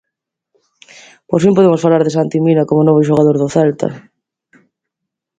[1.29, 3.89] Por fin podemos falar de Santi Mina como novo xogador do Celta.